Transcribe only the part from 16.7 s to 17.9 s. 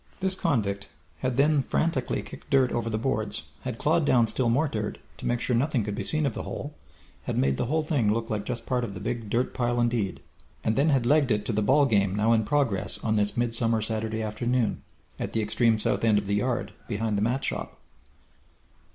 behind the mat shop.